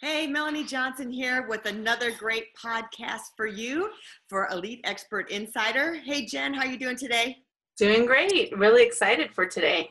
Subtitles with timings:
[0.00, 3.90] Hey, Melanie Johnson here with another great podcast for you
[4.28, 5.96] for Elite Expert Insider.
[5.96, 7.38] Hey, Jen, how are you doing today?
[7.76, 8.56] Doing great.
[8.56, 9.90] Really excited for today.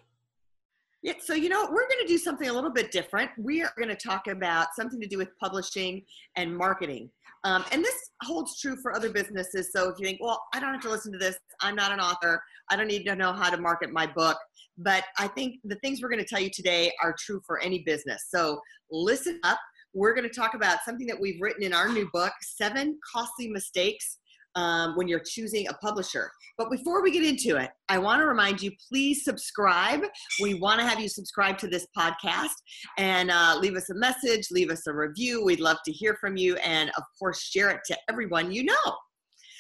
[1.04, 3.32] Yeah, so you know, we're going to do something a little bit different.
[3.38, 6.04] We are going to talk about something to do with publishing
[6.38, 7.10] and marketing.
[7.44, 9.74] Um, and this holds true for other businesses.
[9.74, 12.00] So if you think, well, I don't have to listen to this, I'm not an
[12.00, 14.38] author, I don't need to know how to market my book.
[14.78, 17.80] But I think the things we're going to tell you today are true for any
[17.80, 18.28] business.
[18.30, 19.60] So listen up
[19.98, 23.50] we're going to talk about something that we've written in our new book Seven Costly
[23.50, 24.20] Mistakes
[24.56, 26.30] um, when you're choosing a publisher.
[26.56, 30.02] But before we get into it, I want to remind you please subscribe.
[30.40, 32.54] We want to have you subscribe to this podcast
[33.00, 35.44] and uh, leave us a message, leave us a review.
[35.44, 36.58] We'd love to hear from you.
[36.58, 38.96] And of course, share it to everyone you know.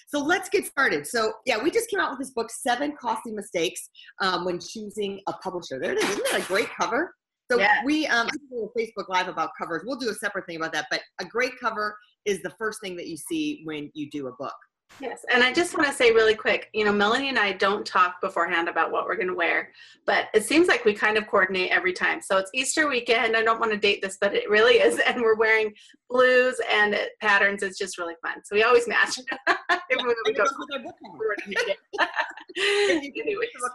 [0.07, 1.07] So let's get started.
[1.07, 3.89] So yeah, we just came out with this book, Seven Costly Mistakes
[4.21, 5.79] um, when choosing a publisher.
[5.79, 6.09] There it is.
[6.09, 7.11] Isn't that a great cover?
[7.49, 7.83] So yeah.
[7.85, 9.83] we um do a Facebook Live about covers.
[9.85, 10.87] We'll do a separate thing about that.
[10.91, 14.31] But a great cover is the first thing that you see when you do a
[14.33, 14.55] book.
[14.99, 17.85] Yes, and I just want to say really quick, you know, Melanie and I don't
[17.85, 19.71] talk beforehand about what we're going to wear,
[20.05, 22.19] but it seems like we kind of coordinate every time.
[22.21, 23.35] So it's Easter weekend.
[23.35, 25.73] I don't want to date this, but it really is, and we're wearing
[26.09, 27.61] blues and patterns.
[27.63, 28.37] It's just really fun.
[28.43, 29.19] So we always match.
[29.91, 31.77] Even when we don't coordinate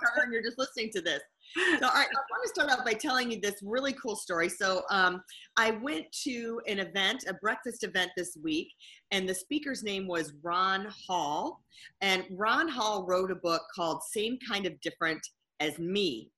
[0.00, 1.20] cover and you're just listening to this.
[1.54, 4.48] So, right, I want to start out by telling you this really cool story.
[4.48, 5.22] So, um,
[5.56, 8.68] I went to an event, a breakfast event this week,
[9.10, 11.62] and the speaker's name was Ron Hall.
[12.00, 15.20] And Ron Hall wrote a book called Same Kind of Different
[15.60, 16.30] as Me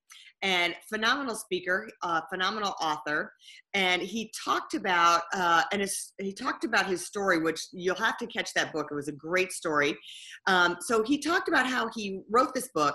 [0.45, 3.33] and phenomenal speaker, uh, phenomenal author,
[3.75, 8.17] and he talked about uh, and his, he talked about his story, which you'll have
[8.19, 8.87] to catch that book.
[8.91, 9.97] It was a great story.
[10.47, 12.95] Um, so he talked about how he wrote this book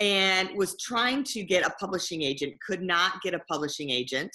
[0.00, 4.30] and was trying to get a publishing agent, could not get a publishing agent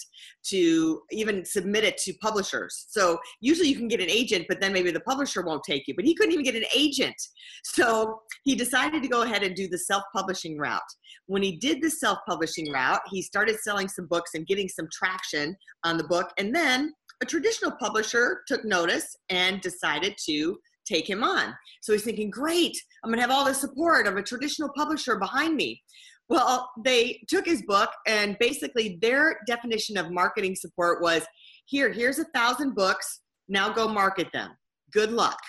[0.46, 2.88] to even submit it to publishers.
[2.90, 5.96] So usually you can get an agent, but then maybe the publisher won't take you.
[5.96, 7.16] But he couldn't even get an agent.
[7.64, 10.82] So he decided to go ahead and do the self-publishing route.
[11.28, 15.56] When he did the self-publishing route, he started selling some books and getting some traction
[15.84, 16.32] on the book.
[16.38, 21.54] And then a traditional publisher took notice and decided to take him on.
[21.82, 25.18] So he's thinking, great, I'm going to have all the support of a traditional publisher
[25.18, 25.82] behind me.
[26.30, 31.26] Well, they took his book, and basically, their definition of marketing support was
[31.66, 34.52] here, here's a thousand books, now go market them.
[34.92, 35.40] Good luck.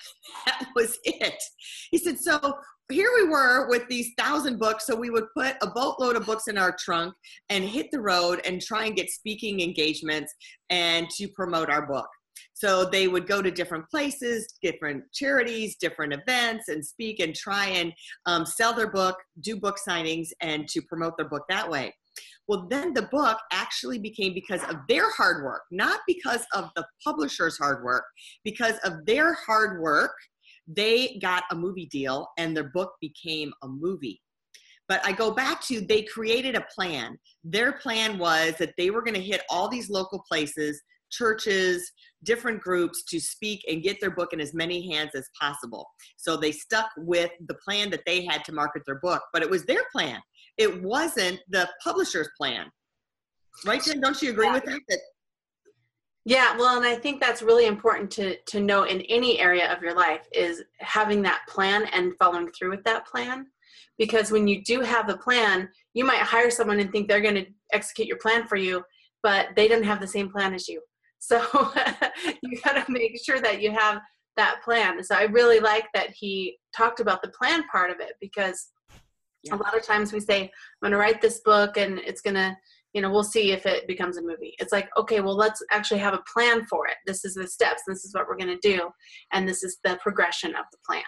[0.46, 1.42] That was it.
[1.90, 2.38] He said, so
[2.90, 4.86] here we were with these thousand books.
[4.86, 7.14] So we would put a boatload of books in our trunk
[7.50, 10.34] and hit the road and try and get speaking engagements
[10.70, 12.08] and to promote our book.
[12.54, 17.66] So they would go to different places, different charities, different events, and speak and try
[17.66, 17.92] and
[18.26, 21.94] um, sell their book, do book signings, and to promote their book that way.
[22.48, 26.86] Well, then the book actually became because of their hard work, not because of the
[27.04, 28.04] publisher's hard work,
[28.42, 30.12] because of their hard work,
[30.66, 34.20] they got a movie deal and their book became a movie.
[34.88, 37.18] But I go back to they created a plan.
[37.44, 40.80] Their plan was that they were going to hit all these local places,
[41.10, 41.90] churches,
[42.24, 45.86] different groups to speak and get their book in as many hands as possible.
[46.16, 49.50] So they stuck with the plan that they had to market their book, but it
[49.50, 50.20] was their plan.
[50.56, 52.66] It wasn't the publisher's plan.
[53.66, 54.00] Right, Jen?
[54.00, 54.52] Don't you agree yeah.
[54.52, 54.80] with that?
[54.88, 55.00] that
[56.28, 59.82] yeah, well, and I think that's really important to to know in any area of
[59.82, 63.46] your life is having that plan and following through with that plan.
[63.96, 67.34] Because when you do have the plan, you might hire someone and think they're going
[67.34, 68.84] to execute your plan for you,
[69.22, 70.82] but they didn't have the same plan as you.
[71.18, 71.40] So
[72.42, 74.00] you got to make sure that you have
[74.36, 75.02] that plan.
[75.04, 78.70] So I really like that he talked about the plan part of it because
[79.42, 79.54] yeah.
[79.54, 80.50] a lot of times we say, I'm
[80.80, 82.56] going to write this book and it's going to,
[82.94, 84.54] you know, we'll see if it becomes a movie.
[84.58, 86.96] It's like, okay, well, let's actually have a plan for it.
[87.06, 87.82] This is the steps.
[87.86, 88.88] This is what we're going to do.
[89.32, 91.02] And this is the progression of the plan.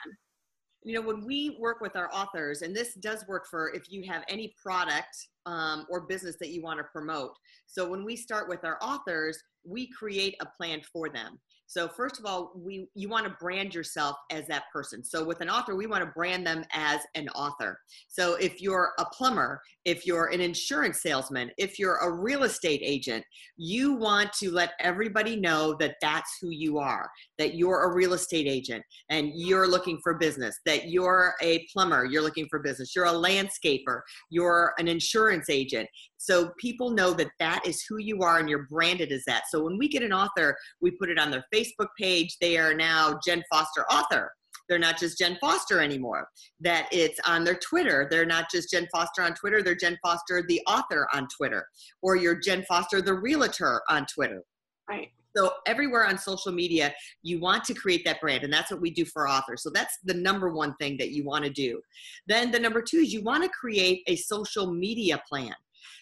[0.82, 4.02] You know, when we work with our authors, and this does work for if you
[4.10, 7.32] have any product um, or business that you want to promote.
[7.66, 11.38] So when we start with our authors, we create a plan for them.
[11.70, 15.04] So first of all, we you want to brand yourself as that person.
[15.04, 17.78] So with an author, we want to brand them as an author.
[18.08, 22.80] So if you're a plumber, if you're an insurance salesman, if you're a real estate
[22.82, 23.24] agent,
[23.56, 27.08] you want to let everybody know that that's who you are,
[27.38, 32.04] that you're a real estate agent and you're looking for business, that you're a plumber,
[32.04, 34.88] you're looking for business, you're a landscaper, you're an
[35.30, 35.88] insurance agent.
[36.16, 39.44] So people know that that is who you are and you're branded as that.
[39.50, 42.36] So when we get an author, we put it on their Facebook page.
[42.40, 44.30] They are now Jen Foster author.
[44.68, 46.28] They're not just Jen Foster anymore.
[46.60, 48.06] That it's on their Twitter.
[48.10, 49.62] They're not just Jen Foster on Twitter.
[49.62, 51.66] They're Jen Foster, the author on Twitter,
[52.02, 54.42] or you're Jen Foster, the realtor on Twitter.
[54.88, 55.08] Right.
[55.36, 56.92] So everywhere on social media,
[57.22, 59.62] you want to create that brand, and that's what we do for authors.
[59.62, 61.80] So that's the number one thing that you want to do.
[62.26, 65.54] Then the number two is you want to create a social media plan.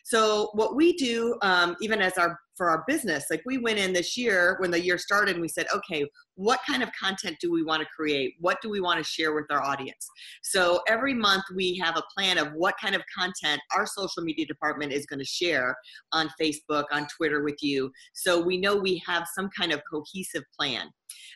[0.04, 3.92] So what we do, um, even as our for our business, like we went in
[3.92, 6.04] this year when the year started, and we said, okay,
[6.34, 8.34] what kind of content do we want to create?
[8.40, 10.08] What do we want to share with our audience?
[10.42, 14.44] So every month we have a plan of what kind of content our social media
[14.44, 15.76] department is going to share
[16.12, 17.92] on Facebook, on Twitter with you.
[18.12, 20.90] So we know we have some kind of cohesive plan.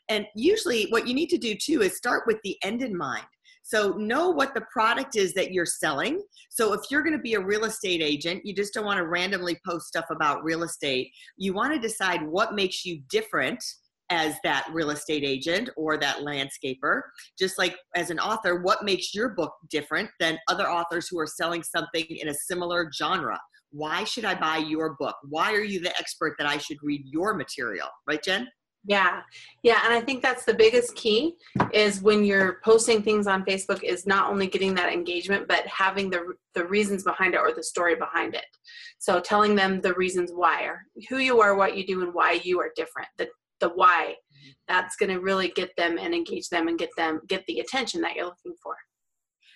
[0.09, 3.25] And usually, what you need to do too is start with the end in mind.
[3.63, 6.23] So know what the product is that you're selling.
[6.51, 9.07] So if you're going to be a real estate agent, you just don't want to
[9.07, 11.11] randomly post stuff about real estate.
[11.37, 13.63] You want to decide what makes you different
[14.11, 17.01] as that real estate agent or that landscaper.
[17.39, 21.27] Just like as an author, what makes your book different than other authors who are
[21.27, 23.39] selling something in a similar genre?
[23.71, 25.17] Why should I buy your book?
[25.31, 27.89] Why are you the expert that I should read your material?
[28.07, 28.49] Right, Jen?
[28.85, 29.23] Yeah.
[29.63, 31.37] Yeah, and I think that's the biggest key
[31.73, 36.11] is when you're posting things on Facebook is not only getting that engagement but having
[36.11, 38.45] the the reasons behind it or the story behind it.
[38.99, 42.41] So telling them the reasons why or who you are, what you do and why
[42.43, 43.09] you are different.
[43.19, 43.29] The
[43.61, 44.17] the why.
[44.67, 48.01] That's going to really get them and engage them and get them get the attention
[48.01, 48.75] that you're looking for.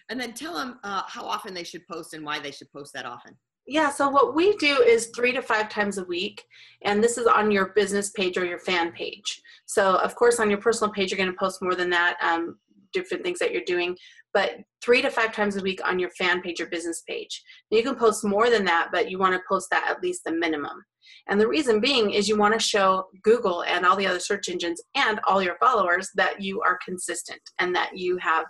[0.08, 2.92] And then tell them uh, how often they should post and why they should post
[2.94, 3.36] that often.
[3.68, 6.44] Yeah, so what we do is three to five times a week,
[6.82, 9.42] and this is on your business page or your fan page.
[9.66, 12.58] So, of course, on your personal page, you're going to post more than that, um,
[12.92, 13.96] different things that you're doing,
[14.32, 17.42] but three to five times a week on your fan page or business page.
[17.70, 20.32] You can post more than that, but you want to post that at least the
[20.32, 20.84] minimum.
[21.28, 24.48] And the reason being is you want to show Google and all the other search
[24.48, 28.44] engines and all your followers that you are consistent and that you have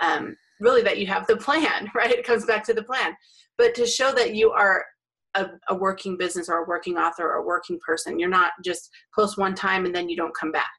[0.00, 2.12] um, really that you have the plan, right?
[2.12, 3.14] It comes back to the plan
[3.60, 4.86] but to show that you are
[5.34, 8.18] a, a, working business or a working author or a working person.
[8.18, 10.70] You're not just post one time and then you don't come back,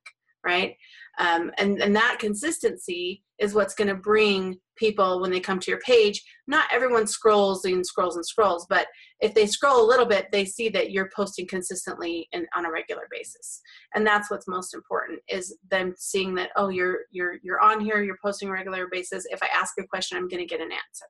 [0.44, 0.76] right?
[1.20, 5.70] Um, and, and that consistency is what's going to bring people when they come to
[5.70, 6.24] your page.
[6.48, 8.88] Not everyone scrolls and scrolls and scrolls, but
[9.20, 12.72] if they scroll a little bit, they see that you're posting consistently and on a
[12.72, 13.62] regular basis.
[13.94, 18.02] And that's what's most important is them seeing that oh you're you're you're on here,
[18.02, 19.26] you're posting regular basis.
[19.30, 21.06] If I ask a question, I'm going to get an answer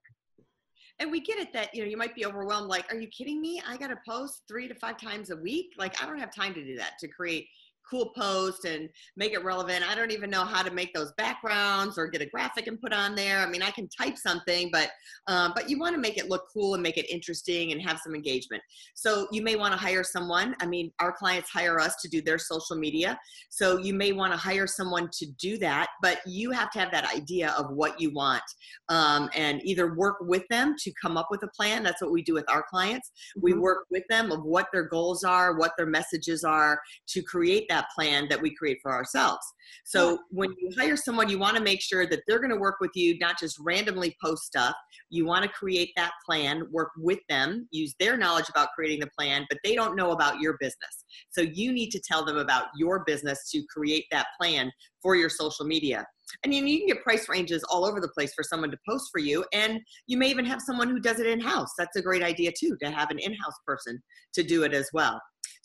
[1.02, 3.42] and we get it that you know you might be overwhelmed like are you kidding
[3.42, 3.62] me?
[3.68, 5.74] I gotta post three to five times a week?
[5.78, 7.48] Like i don't have time to do that to create
[7.92, 9.88] cool post and make it relevant.
[9.88, 12.94] I don't even know how to make those backgrounds or get a graphic and put
[12.94, 13.40] on there.
[13.40, 14.90] I mean, I can type something, but
[15.28, 18.00] um, but you want to make it look cool and make it interesting and have
[18.00, 18.64] some engagement.
[18.96, 20.56] So you may want to hire someone.
[20.62, 24.32] I mean, our clients hire us to do their social media, so you may want
[24.32, 25.88] to hire someone to do that.
[26.02, 28.44] But you have to have that idea of what you want
[28.90, 31.84] um, and either work with them to come up with a plan.
[31.84, 33.12] That's what we do with our clients.
[33.36, 33.62] We mm-hmm.
[33.62, 36.80] work with them of what their goals are, what their messages are
[37.10, 39.46] to create that plan that we create for ourselves.
[39.86, 42.78] So when you hire someone, you want to make sure that they're going to work
[42.80, 44.76] with you, not just randomly post stuff.
[45.10, 49.10] You want to create that plan, work with them, use their knowledge about creating the
[49.18, 51.06] plan, but they don't know about your business.
[51.32, 54.72] So you need to tell them about your business to create that plan
[55.02, 56.06] for your social media.
[56.44, 59.10] And you, you can get price ranges all over the place for someone to post
[59.12, 59.44] for you.
[59.54, 61.72] And you may even have someone who does it in house.
[61.78, 64.02] That's a great idea too, to have an in house person
[64.34, 65.20] to do it as well.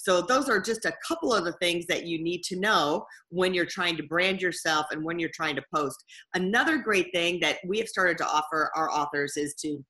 [0.06, 3.52] So those are just a couple of the things that you need to know when
[3.52, 5.96] you're trying to brand yourself and when you're trying to post.
[6.34, 9.84] Another great thing that we have started to offer our authors is to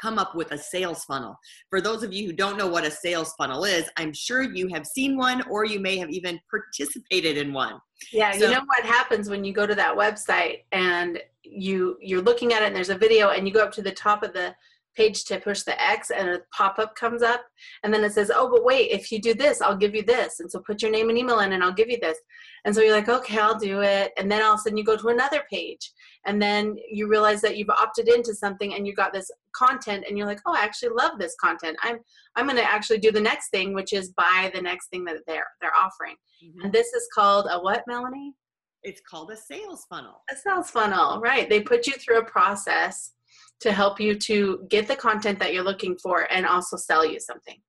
[0.00, 1.36] come up with a sales funnel.
[1.68, 4.68] For those of you who don't know what a sales funnel is, I'm sure you
[4.68, 7.74] have seen one or you may have even participated in one.
[8.14, 12.22] Yeah, so, you know what happens when you go to that website and you you're
[12.22, 14.32] looking at it and there's a video and you go up to the top of
[14.32, 14.54] the
[14.96, 17.42] page to push the X and a pop up comes up.
[17.82, 20.40] And then it says, oh, but wait, if you do this, I'll give you this.
[20.40, 22.18] And so put your name and email in and I'll give you this.
[22.64, 24.12] And so you're like, okay, I'll do it.
[24.16, 25.92] And then all of a sudden you go to another page.
[26.26, 30.16] And then you realize that you've opted into something and you got this content and
[30.16, 31.76] you're like, oh, I actually love this content.
[31.82, 31.98] I'm
[32.36, 35.46] I'm gonna actually do the next thing, which is buy the next thing that they're
[35.60, 36.16] they're offering.
[36.44, 36.62] Mm-hmm.
[36.64, 38.34] And this is called a what, Melanie?
[38.82, 40.22] It's called a sales funnel.
[40.30, 41.48] A sales funnel, right.
[41.48, 43.13] They put you through a process
[43.60, 47.20] to help you to get the content that you're looking for and also sell you
[47.20, 47.60] something.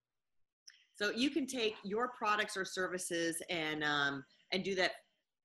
[0.95, 4.91] So you can take your products or services and um, and do that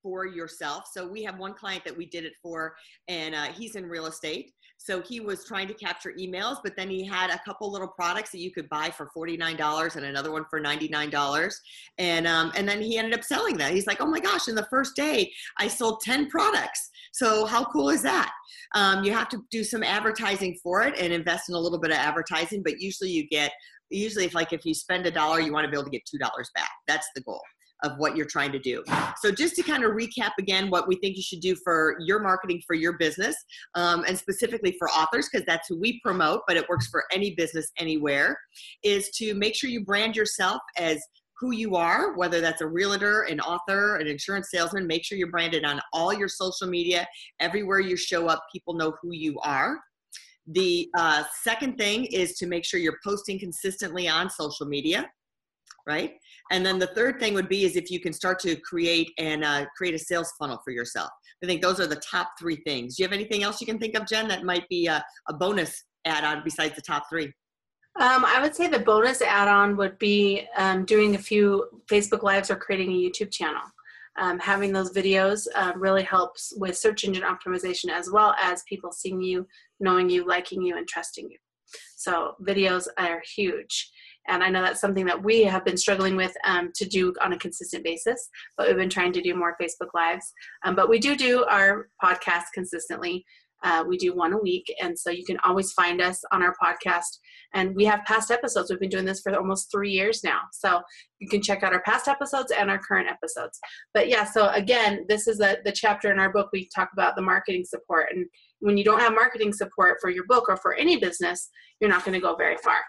[0.03, 0.85] for yourself.
[0.93, 2.75] So we have one client that we did it for,
[3.09, 4.53] and uh, he's in real estate.
[4.83, 8.31] So he was trying to capture emails, but then he had a couple little products
[8.31, 11.55] that you could buy for $49 and another one for $99.
[11.99, 13.73] And, um, and then he ended up selling that.
[13.73, 16.89] He's like, oh my gosh, in the first day, I sold 10 products.
[17.13, 18.33] So how cool is that?
[18.75, 21.91] Um, you have to do some advertising for it and invest in a little bit
[21.91, 23.53] of advertising, but usually you get,
[23.91, 26.03] usually if like if you spend a dollar, you want to be able to get
[26.07, 26.21] $2
[26.55, 26.71] back.
[26.89, 27.43] That's the goal
[27.83, 28.83] of what you're trying to do.
[29.21, 32.21] So, just to kind of recap again, what we think you should do for your
[32.21, 33.37] marketing for your business,
[33.75, 37.35] um, and specifically for authors, because that's who we promote, but it works for any
[37.35, 38.39] business anywhere,
[38.83, 41.01] is to make sure you brand yourself as
[41.41, 45.31] who you are, whether that's a realtor, an author, an insurance salesman, make sure you're
[45.31, 47.07] branded on all your social media.
[47.41, 49.81] Everywhere you show up, people know who you are.
[50.49, 55.09] The uh, second thing is to make sure you're posting consistently on social media
[55.87, 56.15] right?
[56.51, 59.45] And then the third thing would be is if you can start to create and
[59.45, 61.11] uh, create a sales funnel for yourself.
[61.43, 62.97] I think those are the top three things.
[62.97, 65.35] Do you have anything else you can think of, Jen, that might be a, a
[65.35, 67.33] bonus add-on besides the top three?
[67.99, 72.51] Um, I would say the bonus add-on would be um, doing a few Facebook Lives
[72.51, 73.63] or creating a YouTube channel.
[74.19, 78.93] Um, having those videos uh, really helps with search engine optimization as well as people
[78.93, 79.47] seeing you,
[79.79, 81.39] knowing you, liking you, and trusting you.
[81.97, 83.91] So videos are huge.
[84.31, 87.33] And I know that's something that we have been struggling with um, to do on
[87.33, 90.33] a consistent basis, but we've been trying to do more Facebook Lives.
[90.65, 93.25] Um, but we do do our podcast consistently.
[93.63, 96.55] Uh, we do one a week, and so you can always find us on our
[96.63, 97.19] podcast.
[97.53, 98.71] And we have past episodes.
[98.71, 100.81] We've been doing this for almost three years now, so
[101.19, 103.59] you can check out our past episodes and our current episodes.
[103.93, 107.17] But yeah, so again, this is a, the chapter in our book we talk about
[107.17, 108.07] the marketing support.
[108.15, 108.27] And
[108.61, 112.05] when you don't have marketing support for your book or for any business, you're not
[112.05, 112.81] going to go very far.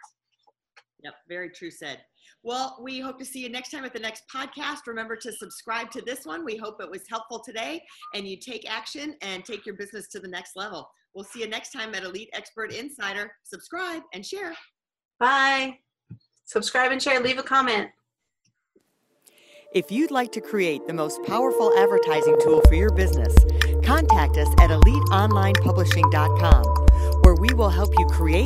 [1.03, 1.99] Yep, very true said.
[2.43, 4.87] Well, we hope to see you next time at the next podcast.
[4.87, 6.43] Remember to subscribe to this one.
[6.45, 10.19] We hope it was helpful today and you take action and take your business to
[10.19, 10.89] the next level.
[11.13, 13.31] We'll see you next time at Elite Expert Insider.
[13.43, 14.53] Subscribe and share.
[15.19, 15.77] Bye.
[16.45, 17.19] Subscribe and share.
[17.19, 17.89] Leave a comment.
[19.73, 23.33] If you'd like to create the most powerful advertising tool for your business,
[23.85, 26.63] contact us at eliteonlinepublishing.com,
[27.21, 28.45] where we will help you create